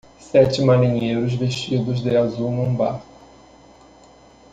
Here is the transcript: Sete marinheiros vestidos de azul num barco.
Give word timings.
Sete 0.19 0.63
marinheiros 0.63 1.35
vestidos 1.35 2.01
de 2.01 2.17
azul 2.17 2.49
num 2.49 2.75
barco. 2.75 3.05